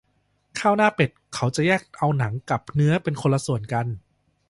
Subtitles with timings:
[0.59, 3.87] ข้าวหน้าเป็ด เขาจะแยกเอาหนังกับเนื้อเป็นคนละส่วนกัน